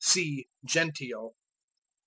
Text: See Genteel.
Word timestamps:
See 0.03 0.49
Genteel. 0.65 1.35